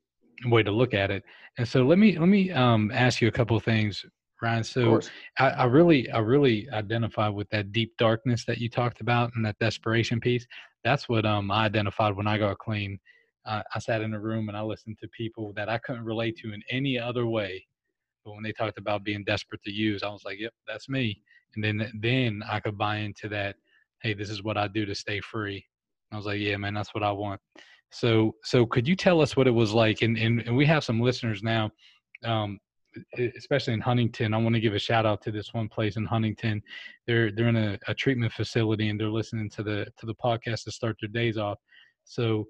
way 0.46 0.62
to 0.62 0.70
look 0.70 0.94
at 0.94 1.10
it. 1.10 1.22
And 1.58 1.68
so 1.68 1.82
let 1.82 1.98
me 1.98 2.18
let 2.18 2.28
me 2.28 2.50
um, 2.50 2.90
ask 2.94 3.20
you 3.20 3.28
a 3.28 3.32
couple 3.32 3.56
of 3.56 3.64
things, 3.64 4.04
Ryan. 4.40 4.64
So 4.64 5.00
I, 5.38 5.50
I, 5.50 5.64
really 5.64 6.10
I 6.10 6.18
really 6.18 6.68
identify 6.72 7.28
with 7.28 7.48
that 7.50 7.72
deep 7.72 7.96
darkness 7.98 8.44
that 8.46 8.58
you 8.58 8.68
talked 8.70 9.00
about 9.00 9.32
and 9.34 9.44
that 9.44 9.58
desperation 9.58 10.20
piece. 10.20 10.46
That's 10.84 11.08
what 11.08 11.26
um, 11.26 11.50
I 11.50 11.64
identified 11.64 12.16
when 12.16 12.26
I 12.26 12.38
got 12.38 12.58
clean. 12.58 12.98
Uh, 13.46 13.62
I 13.74 13.78
sat 13.78 14.02
in 14.02 14.14
a 14.14 14.20
room 14.20 14.48
and 14.48 14.56
I 14.56 14.62
listened 14.62 14.98
to 15.00 15.08
people 15.08 15.52
that 15.54 15.68
I 15.68 15.78
couldn't 15.78 16.04
relate 16.04 16.36
to 16.38 16.52
in 16.52 16.62
any 16.70 16.98
other 16.98 17.26
way. 17.26 17.66
But 18.24 18.32
when 18.32 18.42
they 18.42 18.52
talked 18.52 18.78
about 18.78 19.04
being 19.04 19.24
desperate 19.24 19.62
to 19.62 19.70
use, 19.70 20.02
I 20.02 20.08
was 20.08 20.24
like, 20.24 20.38
"Yep, 20.40 20.52
that's 20.66 20.88
me." 20.88 21.22
And 21.54 21.62
then 21.62 21.90
then 22.00 22.42
I 22.48 22.60
could 22.60 22.76
buy 22.76 22.96
into 22.96 23.28
that. 23.28 23.56
Hey, 24.02 24.14
this 24.14 24.30
is 24.30 24.42
what 24.42 24.56
I 24.56 24.68
do 24.68 24.84
to 24.84 24.94
stay 24.94 25.20
free. 25.20 25.64
I 26.12 26.16
was 26.16 26.26
like, 26.26 26.40
"Yeah, 26.40 26.56
man, 26.56 26.74
that's 26.74 26.94
what 26.94 27.04
I 27.04 27.12
want." 27.12 27.40
So, 27.90 28.34
so 28.42 28.66
could 28.66 28.86
you 28.88 28.96
tell 28.96 29.20
us 29.20 29.36
what 29.36 29.46
it 29.46 29.52
was 29.52 29.72
like? 29.72 30.02
And 30.02 30.18
and, 30.18 30.40
and 30.40 30.56
we 30.56 30.66
have 30.66 30.84
some 30.84 31.00
listeners 31.00 31.42
now, 31.42 31.70
um, 32.24 32.58
especially 33.36 33.74
in 33.74 33.80
Huntington. 33.80 34.34
I 34.34 34.38
want 34.38 34.54
to 34.54 34.60
give 34.60 34.74
a 34.74 34.78
shout 34.78 35.06
out 35.06 35.22
to 35.22 35.30
this 35.30 35.54
one 35.54 35.68
place 35.68 35.96
in 35.96 36.04
Huntington. 36.04 36.62
They're 37.06 37.30
they're 37.30 37.48
in 37.48 37.56
a, 37.56 37.78
a 37.88 37.94
treatment 37.94 38.32
facility 38.32 38.88
and 38.88 38.98
they're 38.98 39.08
listening 39.08 39.50
to 39.50 39.62
the 39.62 39.86
to 39.98 40.06
the 40.06 40.14
podcast 40.14 40.64
to 40.64 40.72
start 40.72 40.96
their 41.00 41.08
days 41.08 41.38
off. 41.38 41.58
So, 42.04 42.46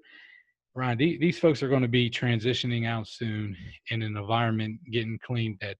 Ryan, 0.77 0.97
these 0.99 1.39
folks 1.39 1.63
are 1.63 1.69
going 1.69 1.81
to 1.81 1.87
be 1.87 2.07
transitioning 2.07 2.85
out 2.85 3.07
soon 3.07 3.57
in 3.89 4.03
an 4.03 4.15
environment 4.15 4.79
getting 4.91 5.17
clean 5.25 5.57
that 5.59 5.75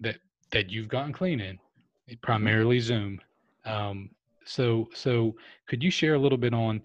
that 0.00 0.16
that 0.50 0.70
you've 0.70 0.88
gotten 0.88 1.12
clean 1.12 1.38
in, 1.38 1.56
primarily 2.20 2.80
Zoom. 2.80 3.20
Um, 3.64 4.10
so 4.44 4.88
so 4.92 5.36
could 5.68 5.84
you 5.84 5.90
share 5.90 6.14
a 6.14 6.18
little 6.18 6.36
bit 6.36 6.52
on 6.52 6.82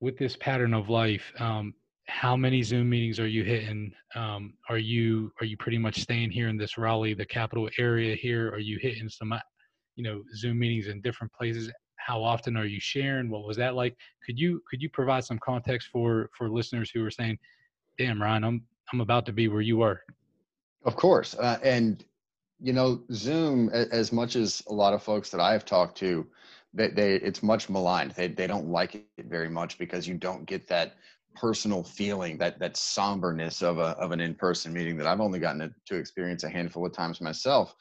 with 0.00 0.18
this 0.18 0.36
pattern 0.36 0.74
of 0.74 0.88
life, 0.88 1.32
um, 1.38 1.72
how 2.08 2.36
many 2.36 2.60
Zoom 2.60 2.90
meetings 2.90 3.20
are 3.20 3.28
you 3.28 3.44
hitting? 3.44 3.92
Um, 4.16 4.54
are 4.68 4.78
you 4.78 5.32
are 5.40 5.46
you 5.46 5.56
pretty 5.56 5.78
much 5.78 6.00
staying 6.00 6.32
here 6.32 6.48
in 6.48 6.56
this 6.56 6.76
Raleigh, 6.76 7.14
the 7.14 7.24
capital 7.24 7.70
area 7.78 8.16
here? 8.16 8.48
Are 8.50 8.58
you 8.58 8.80
hitting 8.82 9.08
some, 9.08 9.32
uh, 9.32 9.38
you 9.94 10.02
know, 10.02 10.24
Zoom 10.34 10.58
meetings 10.58 10.88
in 10.88 11.00
different 11.02 11.32
places? 11.32 11.70
How 12.06 12.22
often 12.22 12.56
are 12.56 12.64
you 12.64 12.78
sharing? 12.78 13.28
What 13.30 13.44
was 13.44 13.56
that 13.56 13.74
like? 13.74 13.96
Could 14.24 14.38
you 14.38 14.62
could 14.70 14.80
you 14.80 14.88
provide 14.88 15.24
some 15.24 15.40
context 15.40 15.88
for 15.92 16.30
for 16.38 16.48
listeners 16.48 16.88
who 16.88 17.04
are 17.04 17.10
saying, 17.10 17.36
"Damn, 17.98 18.22
Ryan, 18.22 18.44
I'm 18.44 18.62
I'm 18.92 19.00
about 19.00 19.26
to 19.26 19.32
be 19.32 19.48
where 19.48 19.60
you 19.60 19.78
were." 19.78 20.00
Of 20.84 20.94
course, 20.94 21.34
uh, 21.34 21.58
and 21.64 22.04
you 22.60 22.72
know, 22.72 23.02
Zoom, 23.12 23.70
as 23.70 24.12
much 24.12 24.36
as 24.36 24.62
a 24.68 24.72
lot 24.72 24.94
of 24.94 25.02
folks 25.02 25.30
that 25.30 25.40
I've 25.40 25.64
talked 25.64 25.98
to 25.98 26.26
they, 26.72 26.88
they 26.90 27.14
it's 27.16 27.42
much 27.42 27.68
maligned. 27.68 28.12
They 28.12 28.28
they 28.28 28.46
don't 28.46 28.68
like 28.68 28.94
it 28.94 29.26
very 29.26 29.48
much 29.48 29.76
because 29.76 30.06
you 30.06 30.14
don't 30.14 30.46
get 30.46 30.68
that 30.68 30.94
personal 31.34 31.82
feeling, 31.82 32.38
that 32.38 32.60
that 32.60 32.76
somberness 32.76 33.62
of 33.62 33.78
a 33.78 33.96
of 33.98 34.12
an 34.12 34.20
in-person 34.20 34.72
meeting 34.72 34.96
that 34.98 35.08
I've 35.08 35.20
only 35.20 35.40
gotten 35.40 35.74
to 35.86 35.96
experience 35.96 36.44
a 36.44 36.48
handful 36.48 36.86
of 36.86 36.92
times 36.92 37.20
myself. 37.20 37.74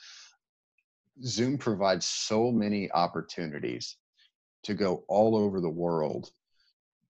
Zoom 1.23 1.59
provides 1.59 2.07
so 2.07 2.51
many 2.51 2.91
opportunities 2.91 3.97
to 4.65 4.73
go 4.73 5.03
all 5.07 5.35
over 5.35 5.61
the 5.61 5.69
world 5.69 6.29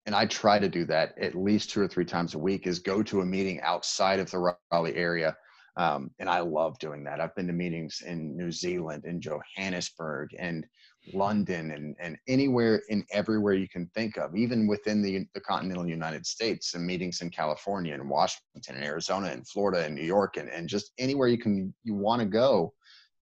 and 0.07 0.15
I 0.15 0.27
try 0.27 0.59
to 0.59 0.69
do 0.69 0.85
that 0.87 1.17
at 1.19 1.35
least 1.35 1.71
two 1.71 1.81
or 1.81 1.89
three 1.89 2.05
times 2.05 2.35
a 2.35 2.39
week 2.39 2.67
is 2.67 2.79
go 2.79 3.03
to 3.03 3.21
a 3.21 3.25
meeting 3.27 3.61
outside 3.61 4.19
of 4.19 4.31
the 4.31 4.55
Raleigh 4.73 4.97
area. 4.97 5.37
Um, 5.77 6.11
and 6.19 6.29
I 6.29 6.41
love 6.41 6.79
doing 6.79 7.05
that. 7.05 7.21
I've 7.21 7.35
been 7.37 7.47
to 7.47 7.53
meetings 7.53 8.03
in 8.05 8.37
New 8.37 8.51
Zealand, 8.51 9.05
in 9.05 9.21
Johannesburg, 9.21 10.31
and 10.39 10.67
London 11.15 11.71
and, 11.71 11.97
and 12.01 12.19
anywhere 12.27 12.83
and 12.91 13.05
everywhere 13.13 13.55
you 13.55 13.69
can 13.69 13.87
think 13.95 14.19
of, 14.19 14.35
even 14.35 14.67
within 14.67 15.01
the, 15.01 15.27
the 15.33 15.41
continental 15.41 15.87
United 15.87 16.27
States, 16.27 16.75
and 16.75 16.85
meetings 16.85 17.21
in 17.23 17.31
California 17.31 17.95
and 17.95 18.11
Washington 18.11 18.75
and 18.75 18.85
Arizona 18.85 19.29
and 19.29 19.47
Florida 19.47 19.85
and 19.85 19.95
New 19.95 20.03
York 20.03 20.37
and, 20.37 20.49
and 20.49 20.69
just 20.69 20.93
anywhere 20.99 21.29
you 21.29 21.39
can 21.39 21.73
you 21.85 21.95
want 21.95 22.21
to 22.21 22.27
go, 22.27 22.75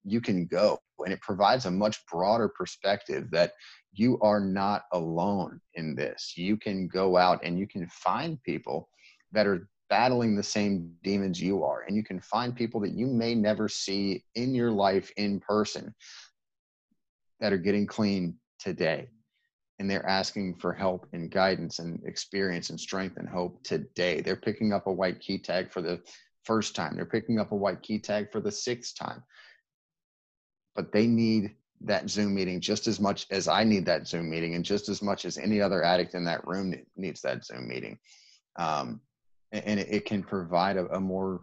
you 0.04 0.20
can 0.20 0.46
go. 0.46 0.78
And 1.00 1.12
it 1.12 1.20
provides 1.20 1.66
a 1.66 1.70
much 1.70 1.98
broader 2.06 2.48
perspective 2.48 3.30
that 3.32 3.52
you 3.92 4.18
are 4.20 4.40
not 4.40 4.84
alone 4.92 5.60
in 5.74 5.94
this. 5.94 6.34
You 6.36 6.56
can 6.56 6.88
go 6.88 7.16
out 7.16 7.40
and 7.44 7.58
you 7.58 7.66
can 7.66 7.86
find 7.88 8.42
people 8.42 8.88
that 9.32 9.46
are 9.46 9.68
battling 9.90 10.34
the 10.34 10.42
same 10.42 10.94
demons 11.02 11.40
you 11.40 11.62
are. 11.62 11.84
And 11.86 11.94
you 11.94 12.02
can 12.02 12.20
find 12.20 12.56
people 12.56 12.80
that 12.80 12.94
you 12.94 13.06
may 13.06 13.34
never 13.34 13.68
see 13.68 14.24
in 14.34 14.54
your 14.54 14.70
life 14.70 15.12
in 15.18 15.40
person 15.40 15.94
that 17.40 17.52
are 17.52 17.58
getting 17.58 17.86
clean 17.86 18.36
today. 18.58 19.08
And 19.78 19.90
they're 19.90 20.08
asking 20.08 20.56
for 20.56 20.72
help 20.72 21.06
and 21.12 21.30
guidance 21.30 21.78
and 21.78 22.00
experience 22.06 22.70
and 22.70 22.80
strength 22.80 23.18
and 23.18 23.28
hope 23.28 23.62
today. 23.64 24.20
They're 24.20 24.36
picking 24.36 24.72
up 24.72 24.86
a 24.86 24.92
white 24.92 25.20
key 25.20 25.38
tag 25.38 25.70
for 25.70 25.82
the 25.82 26.00
first 26.44 26.74
time. 26.74 26.96
They're 26.96 27.04
picking 27.04 27.38
up 27.38 27.52
a 27.52 27.56
white 27.56 27.82
key 27.82 27.98
tag 27.98 28.32
for 28.32 28.40
the 28.40 28.52
sixth 28.52 28.96
time. 28.96 29.22
But 30.74 30.92
they 30.92 31.06
need 31.06 31.56
that 31.84 32.08
Zoom 32.08 32.34
meeting 32.34 32.60
just 32.60 32.86
as 32.86 33.00
much 33.00 33.26
as 33.30 33.48
I 33.48 33.64
need 33.64 33.86
that 33.86 34.06
Zoom 34.06 34.30
meeting, 34.30 34.54
and 34.54 34.64
just 34.64 34.88
as 34.88 35.02
much 35.02 35.24
as 35.24 35.38
any 35.38 35.60
other 35.60 35.82
addict 35.82 36.14
in 36.14 36.24
that 36.24 36.46
room 36.46 36.74
needs 36.96 37.20
that 37.22 37.44
Zoom 37.44 37.68
meeting. 37.68 37.98
Um, 38.56 39.00
and 39.52 39.80
it, 39.80 39.88
it, 39.90 40.04
can 40.06 40.22
provide 40.22 40.76
a, 40.76 40.86
a, 40.94 41.00
more, 41.00 41.42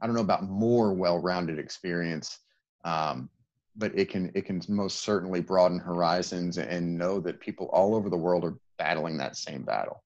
I 0.00 0.06
don't 0.06 0.14
know 0.14 0.22
about 0.22 0.44
more 0.44 0.92
well-rounded 0.92 1.58
experience, 1.58 2.38
um, 2.84 3.28
but 3.76 3.96
it 3.96 4.08
can 4.08 4.30
it 4.34 4.44
can 4.44 4.60
most 4.68 5.00
certainly 5.00 5.40
broaden 5.40 5.78
horizons 5.78 6.58
and 6.58 6.98
know 6.98 7.20
that 7.20 7.40
people 7.40 7.66
all 7.72 7.94
over 7.94 8.10
the 8.10 8.16
world 8.16 8.44
are 8.44 8.56
battling 8.78 9.16
that 9.18 9.36
same 9.36 9.62
battle. 9.62 10.02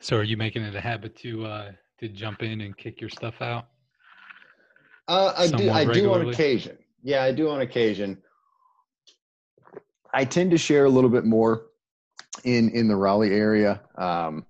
So, 0.00 0.16
are 0.16 0.24
you 0.24 0.36
making 0.36 0.62
it 0.62 0.74
a 0.74 0.80
habit 0.80 1.16
to 1.18 1.46
uh, 1.46 1.72
to 2.00 2.08
jump 2.08 2.42
in 2.42 2.60
and 2.60 2.76
kick 2.76 3.00
your 3.00 3.10
stuff 3.10 3.40
out? 3.40 3.68
Uh, 5.08 5.32
I 5.36 5.46
do. 5.46 5.70
I 5.70 5.84
do 5.84 6.12
on 6.12 6.28
occasion. 6.28 6.76
Yeah, 7.02 7.22
I 7.22 7.32
do 7.32 7.48
on 7.50 7.60
occasion. 7.60 8.18
I 10.14 10.24
tend 10.24 10.50
to 10.52 10.58
share 10.58 10.84
a 10.84 10.90
little 10.90 11.10
bit 11.10 11.24
more 11.24 11.66
in 12.44 12.70
in 12.70 12.88
the 12.88 12.96
Raleigh 12.96 13.34
area 13.34 13.80
um, 13.96 14.46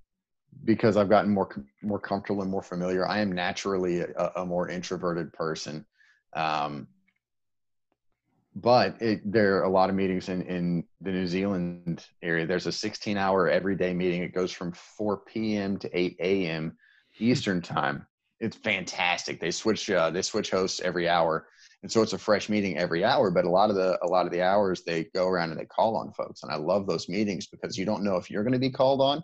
because 0.64 0.96
I've 0.96 1.08
gotten 1.08 1.30
more 1.30 1.64
more 1.82 1.98
comfortable 1.98 2.42
and 2.42 2.50
more 2.50 2.62
familiar. 2.62 3.08
I 3.08 3.20
am 3.20 3.32
naturally 3.32 4.00
a, 4.00 4.32
a 4.36 4.46
more 4.46 4.68
introverted 4.68 5.32
person, 5.32 5.86
um, 6.34 6.88
but 8.54 9.00
it, 9.00 9.30
there 9.30 9.58
are 9.58 9.62
a 9.62 9.70
lot 9.70 9.88
of 9.88 9.96
meetings 9.96 10.28
in 10.28 10.42
in 10.42 10.84
the 11.00 11.10
New 11.10 11.26
Zealand 11.26 12.06
area. 12.22 12.46
There's 12.46 12.66
a 12.66 12.72
16 12.72 13.16
hour 13.16 13.48
everyday 13.48 13.94
meeting. 13.94 14.22
It 14.22 14.34
goes 14.34 14.52
from 14.52 14.72
4 14.72 15.18
p.m. 15.18 15.78
to 15.78 15.98
8 15.98 16.16
a.m. 16.20 16.76
Eastern 17.18 17.62
time. 17.62 18.06
It's 18.40 18.56
fantastic. 18.56 19.40
They 19.40 19.52
switch 19.52 19.88
uh, 19.88 20.10
they 20.10 20.22
switch 20.22 20.50
hosts 20.50 20.80
every 20.80 21.08
hour 21.08 21.46
and 21.82 21.90
so 21.90 22.00
it's 22.02 22.12
a 22.12 22.18
fresh 22.18 22.48
meeting 22.48 22.78
every 22.78 23.04
hour 23.04 23.30
but 23.30 23.44
a 23.44 23.50
lot 23.50 23.70
of 23.70 23.76
the 23.76 23.98
a 24.04 24.06
lot 24.06 24.26
of 24.26 24.32
the 24.32 24.42
hours 24.42 24.82
they 24.82 25.04
go 25.14 25.26
around 25.26 25.50
and 25.50 25.58
they 25.58 25.64
call 25.64 25.96
on 25.96 26.12
folks. 26.12 26.42
And 26.42 26.52
i 26.52 26.56
love 26.56 26.86
those 26.86 27.08
meetings 27.08 27.46
because 27.46 27.76
you 27.76 27.84
don't 27.84 28.04
know 28.04 28.16
if 28.16 28.30
you're 28.30 28.44
going 28.44 28.52
to 28.52 28.58
be 28.58 28.70
called 28.70 29.00
on. 29.00 29.22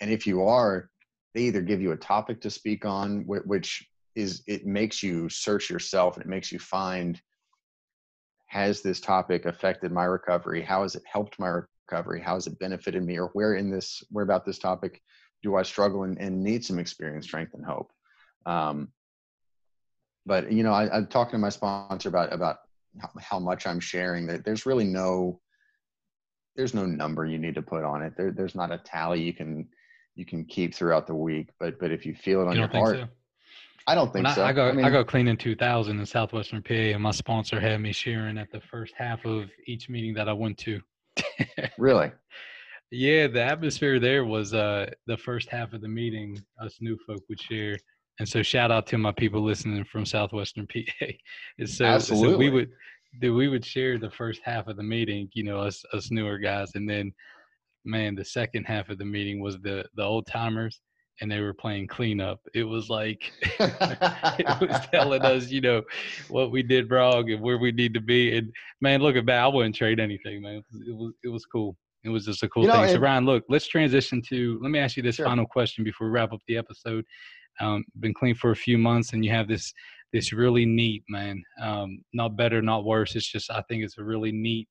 And 0.00 0.10
if 0.10 0.26
you 0.26 0.42
are 0.42 0.90
they 1.34 1.42
either 1.42 1.62
give 1.62 1.80
you 1.80 1.92
a 1.92 1.96
topic 1.96 2.40
to 2.42 2.50
speak 2.50 2.84
on 2.84 3.24
which 3.26 3.86
is 4.16 4.42
it 4.46 4.66
makes 4.66 5.02
you 5.02 5.28
search 5.28 5.70
yourself 5.70 6.16
and 6.16 6.24
it 6.24 6.28
makes 6.28 6.50
you 6.50 6.58
find 6.58 7.20
has 8.46 8.82
this 8.82 9.00
topic 9.00 9.46
affected 9.46 9.92
my 9.92 10.04
recovery? 10.04 10.60
How 10.60 10.82
has 10.82 10.96
it 10.96 11.04
helped 11.06 11.38
my 11.38 11.60
recovery? 11.88 12.20
How 12.20 12.34
has 12.34 12.48
it 12.48 12.58
benefited 12.58 13.04
me? 13.04 13.16
Or 13.16 13.28
where 13.28 13.54
in 13.54 13.70
this 13.70 14.02
where 14.10 14.24
about 14.24 14.44
this 14.44 14.58
topic 14.58 15.00
do 15.42 15.56
i 15.56 15.62
struggle 15.62 16.02
and, 16.02 16.20
and 16.20 16.42
need 16.42 16.64
some 16.64 16.80
experience 16.80 17.26
strength 17.26 17.54
and 17.54 17.64
hope? 17.64 17.92
Um, 18.46 18.88
but 20.26 20.50
you 20.52 20.62
know, 20.62 20.72
I, 20.72 20.94
I'm 20.94 21.06
talking 21.06 21.32
to 21.32 21.38
my 21.38 21.48
sponsor 21.48 22.08
about 22.08 22.32
about 22.32 22.58
how 23.20 23.38
much 23.38 23.66
I'm 23.66 23.80
sharing. 23.80 24.26
That 24.26 24.44
there's 24.44 24.66
really 24.66 24.84
no 24.84 25.40
there's 26.56 26.74
no 26.74 26.86
number 26.86 27.24
you 27.24 27.38
need 27.38 27.54
to 27.54 27.62
put 27.62 27.84
on 27.84 28.02
it. 28.02 28.14
There, 28.16 28.32
there's 28.32 28.54
not 28.54 28.72
a 28.72 28.78
tally 28.78 29.22
you 29.22 29.32
can 29.32 29.68
you 30.14 30.26
can 30.26 30.44
keep 30.44 30.74
throughout 30.74 31.06
the 31.06 31.14
week. 31.14 31.50
But 31.58 31.78
but 31.78 31.90
if 31.90 32.04
you 32.04 32.14
feel 32.14 32.42
it 32.42 32.48
on 32.48 32.54
you 32.54 32.60
your 32.60 32.68
heart, 32.68 32.96
so? 32.96 33.08
I 33.86 33.94
don't 33.94 34.12
think 34.12 34.26
when 34.26 34.34
so. 34.34 34.42
I, 34.42 34.48
I 34.48 34.52
go 34.52 34.68
I, 34.68 34.72
mean, 34.72 34.84
I 34.84 34.90
go 34.90 35.04
clean 35.04 35.28
in 35.28 35.36
2000 35.36 35.98
in 35.98 36.06
Southwestern 36.06 36.62
PA, 36.62 36.74
and 36.74 37.02
my 37.02 37.10
sponsor 37.10 37.58
had 37.58 37.80
me 37.80 37.92
sharing 37.92 38.38
at 38.38 38.50
the 38.52 38.60
first 38.60 38.94
half 38.96 39.24
of 39.24 39.50
each 39.66 39.88
meeting 39.88 40.14
that 40.14 40.28
I 40.28 40.32
went 40.32 40.58
to. 40.58 40.80
really? 41.78 42.12
Yeah, 42.92 43.28
the 43.28 43.42
atmosphere 43.42 44.00
there 44.00 44.24
was 44.24 44.52
uh 44.52 44.90
the 45.06 45.16
first 45.16 45.48
half 45.48 45.72
of 45.72 45.80
the 45.80 45.88
meeting. 45.88 46.38
Us 46.60 46.78
new 46.80 46.98
folk 47.06 47.22
would 47.28 47.40
share 47.40 47.78
and 48.20 48.28
so 48.28 48.42
shout 48.42 48.70
out 48.70 48.86
to 48.88 48.98
my 48.98 49.12
people 49.12 49.42
listening 49.42 49.82
from 49.82 50.04
Southwestern 50.04 50.66
PA. 50.66 51.06
so, 51.64 51.86
Absolutely. 51.86 52.32
so 52.32 52.38
we 52.38 52.50
would 52.50 52.70
we 53.22 53.48
would 53.48 53.64
share 53.64 53.98
the 53.98 54.10
first 54.10 54.42
half 54.44 54.68
of 54.68 54.76
the 54.76 54.82
meeting, 54.82 55.28
you 55.32 55.42
know, 55.42 55.58
us 55.58 55.82
us 55.94 56.10
newer 56.10 56.38
guys, 56.38 56.72
and 56.74 56.88
then 56.88 57.12
man, 57.86 58.14
the 58.14 58.24
second 58.24 58.64
half 58.64 58.90
of 58.90 58.98
the 58.98 59.06
meeting 59.06 59.40
was 59.40 59.58
the 59.62 59.86
the 59.94 60.02
old 60.02 60.26
timers 60.26 60.82
and 61.22 61.32
they 61.32 61.40
were 61.40 61.54
playing 61.54 61.86
cleanup. 61.86 62.40
It 62.54 62.64
was 62.64 62.90
like 62.90 63.32
it 63.42 64.60
was 64.60 64.86
telling 64.92 65.22
us, 65.22 65.48
you 65.48 65.62
know, 65.62 65.82
what 66.28 66.50
we 66.50 66.62
did 66.62 66.90
wrong 66.90 67.30
and 67.30 67.40
where 67.40 67.56
we 67.56 67.72
need 67.72 67.94
to 67.94 68.00
be. 68.00 68.36
And 68.36 68.52
man, 68.82 69.00
looking 69.00 69.24
back, 69.24 69.44
I 69.44 69.48
wouldn't 69.48 69.74
trade 69.74 69.98
anything, 69.98 70.42
man. 70.42 70.56
It 70.56 70.64
was 70.70 70.82
it 70.86 70.92
was, 70.94 71.12
it 71.24 71.28
was 71.28 71.46
cool. 71.46 71.74
It 72.04 72.10
was 72.10 72.26
just 72.26 72.42
a 72.42 72.48
cool 72.50 72.64
you 72.64 72.68
know, 72.68 72.82
thing. 72.82 72.94
so 72.94 73.00
Ryan, 73.00 73.24
look, 73.24 73.44
let's 73.48 73.66
transition 73.66 74.20
to. 74.28 74.58
Let 74.62 74.70
me 74.70 74.78
ask 74.78 74.98
you 74.98 75.02
this 75.02 75.16
sure. 75.16 75.26
final 75.26 75.46
question 75.46 75.84
before 75.84 76.06
we 76.06 76.12
wrap 76.12 76.34
up 76.34 76.40
the 76.46 76.58
episode 76.58 77.06
um, 77.60 77.84
been 78.00 78.14
clean 78.14 78.34
for 78.34 78.50
a 78.50 78.56
few 78.56 78.78
months 78.78 79.12
and 79.12 79.24
you 79.24 79.30
have 79.30 79.48
this 79.48 79.72
this 80.12 80.32
really 80.32 80.66
neat 80.66 81.04
man 81.08 81.42
um, 81.62 82.02
not 82.12 82.36
better 82.36 82.60
not 82.60 82.84
worse. 82.84 83.14
It's 83.14 83.30
just 83.30 83.50
i 83.50 83.62
think 83.68 83.84
it's 83.84 83.98
a 83.98 84.04
really 84.04 84.32
neat 84.32 84.68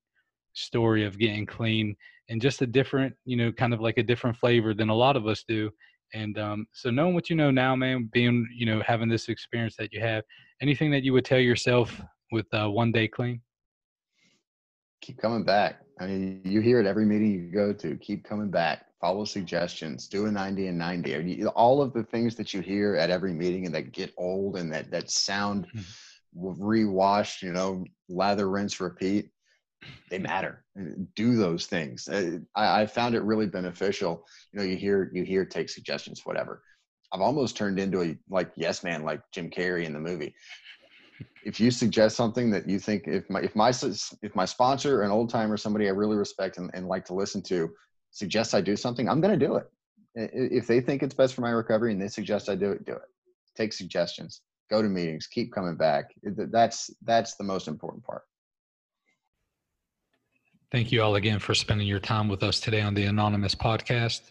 story 0.54 1.06
of 1.06 1.18
getting 1.18 1.46
clean 1.46 1.96
and 2.30 2.42
just 2.42 2.62
a 2.62 2.68
different 2.68 3.14
you 3.26 3.38
know 3.38 3.52
kind 3.52 3.74
of 3.74 3.82
like 3.82 3.98
a 3.98 4.04
different 4.04 4.38
flavor 4.38 4.74
than 4.74 4.90
a 4.90 4.96
lot 4.96 5.16
of 5.16 5.28
us 5.28 5.44
do. 5.48 5.70
And 6.14 6.40
um, 6.40 6.66
so 6.74 6.90
knowing 6.90 7.14
what 7.14 7.30
you 7.30 7.36
know 7.36 7.52
now 7.52 7.76
man 7.76 8.10
being 8.12 8.48
you 8.56 8.66
know 8.66 8.82
having 8.86 9.10
this 9.10 9.30
experience 9.30 9.76
that 9.78 9.94
you 9.94 10.02
have 10.02 10.24
anything 10.62 10.92
that 10.92 11.04
you 11.04 11.14
would 11.14 11.26
tell 11.26 11.40
yourself 11.40 12.02
with 12.32 12.46
uh, 12.54 12.68
one 12.68 12.92
day 12.92 13.08
clean? 13.08 13.42
Keep 15.02 15.20
coming 15.20 15.44
back 15.44 15.82
i 16.00 16.06
mean 16.06 16.42
you 16.44 16.62
hear 16.62 16.80
it 16.80 16.86
every 16.86 17.06
meeting 17.06 17.32
you 17.32 17.52
go 17.52 17.74
to 17.74 17.96
keep 17.98 18.24
coming 18.24 18.50
back 18.50 18.86
follow 19.00 19.24
suggestions, 19.26 20.08
do 20.08 20.26
a 20.26 20.32
90 20.32 20.68
and 20.68 20.78
90. 20.78 21.46
All 21.48 21.82
of 21.82 21.94
the 21.94 22.04
things 22.04 22.36
that 22.36 22.54
you 22.54 22.62
hear 22.62 22.96
at 22.96 23.10
every 23.10 23.34
meeting 23.34 23.66
and 23.66 23.74
that 23.74 23.92
get 23.92 24.14
old 24.18 24.58
and 24.58 24.72
that, 24.74 24.92
that 24.92 25.10
sound 25.10 25.68
mm-hmm. 25.76 26.62
rewashed, 26.62 27.42
you 27.42 27.52
know, 27.52 27.86
lather, 28.10 28.50
rinse, 28.50 28.80
repeat, 28.80 29.30
they 30.10 30.20
matter. 30.20 30.66
Do 31.16 31.38
those 31.38 31.66
things. 31.66 32.08
Uh, 32.10 32.40
I, 32.56 32.82
I 32.82 32.86
found 32.86 33.16
it 33.16 33.24
really 33.24 33.48
beneficial. 33.48 34.26
You 34.52 34.60
know, 34.60 34.66
you 34.66 34.76
hear, 34.76 35.10
you 35.14 35.24
hear, 35.24 35.46
take 35.46 35.70
suggestions, 35.70 36.26
whatever. 36.26 36.62
I've 37.12 37.22
almost 37.22 37.56
turned 37.56 37.80
into 37.80 38.04
a 38.04 38.18
like 38.30 38.52
yes 38.56 38.84
man, 38.84 39.04
like 39.04 39.22
Jim 39.32 39.50
Carrey 39.50 39.86
in 39.86 39.94
the 39.94 40.00
movie. 40.00 40.36
If 41.44 41.60
you 41.60 41.72
suggest 41.72 42.16
something 42.18 42.50
that 42.52 42.68
you 42.68 42.80
think 42.80 43.08
if 43.08 43.30
my 43.30 43.42
if 43.42 43.56
my 43.56 43.70
if 44.22 44.36
my 44.36 44.46
sponsor, 44.46 45.04
an 45.04 45.12
old 45.12 45.30
timer, 45.30 45.58
somebody 45.58 45.88
I 45.88 45.92
really 45.92 46.18
respect 46.18 46.58
and, 46.58 46.70
and 46.74 46.88
like 46.88 47.06
to 47.06 47.14
listen 47.14 47.42
to, 47.44 47.70
suggests 48.12 48.54
I 48.54 48.62
do 48.62 48.76
something, 48.76 49.08
I'm 49.08 49.22
going 49.22 49.38
to 49.38 49.46
do 49.46 49.56
it. 49.56 49.70
If 50.16 50.68
they 50.68 50.82
think 50.82 51.04
it's 51.04 51.14
best 51.14 51.34
for 51.34 51.42
my 51.42 51.52
recovery 51.52 51.94
and 51.94 52.02
they 52.02 52.08
suggest 52.08 52.50
I 52.50 52.56
do 52.56 52.72
it, 52.72 52.86
do 52.86 52.94
it. 52.94 53.08
Take 53.56 53.74
suggestions, 53.74 54.42
go 54.70 54.82
to 54.82 54.90
meetings, 54.90 55.28
keep 55.28 55.54
coming 55.54 55.76
back. 55.76 56.12
That's 56.24 56.90
that's 57.04 57.36
the 57.36 57.44
most 57.44 57.68
important 57.68 58.04
part. 58.04 58.24
Thank 60.72 60.92
you 60.92 61.02
all 61.02 61.16
again 61.16 61.40
for 61.40 61.56
spending 61.56 61.88
your 61.88 62.00
time 62.00 62.28
with 62.28 62.44
us 62.44 62.60
today 62.60 62.82
on 62.82 62.94
the 62.94 63.06
Anonymous 63.06 63.56
podcast. 63.56 64.22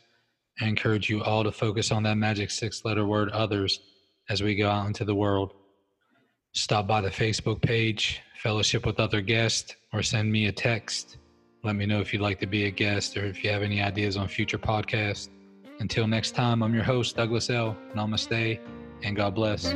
I 0.61 0.67
encourage 0.67 1.09
you 1.09 1.23
all 1.23 1.43
to 1.43 1.53
focus 1.53 1.91
on 1.91 2.03
that 2.05 2.17
magic 2.17 2.51
six 2.51 2.85
letter 2.85 3.07
word 3.07 3.31
others 3.31 3.81
as 4.29 4.43
we 4.43 4.55
go 4.55 4.69
out 4.69 4.87
into 4.87 5.05
the 5.05 5.15
world. 5.15 5.55
Stop 6.53 6.87
by 6.87 7.01
the 7.01 7.11
Facebook 7.11 7.61
page, 7.61 8.21
fellowship 8.37 8.87
with 8.87 9.01
other 9.01 9.21
guests, 9.21 9.77
or 9.93 10.03
send 10.03 10.31
me 10.31 10.47
a 10.47 10.53
text 10.53 11.19
let 11.65 11.77
me 11.77 11.87
know 11.87 12.01
if 12.01 12.13
you'd 12.13 12.23
like 12.23 12.39
to 12.41 12.47
be 12.47 12.67
a 12.67 12.71
guest 12.71 13.17
or 13.17 13.27
if 13.27 13.43
you 13.43 13.51
have 13.51 13.63
any 13.63 13.83
ideas 13.83 14.17
on 14.17 14.29
future 14.29 14.59
podcasts. 14.59 15.29
Until 15.81 16.07
next 16.07 16.33
time, 16.33 16.63
I'm 16.63 16.75
your 16.75 16.85
host, 16.85 17.17
Douglas 17.17 17.51
L. 17.51 17.77
Namaste, 17.95 18.61
and 19.03 19.17
God 19.17 19.35
bless. 19.35 19.75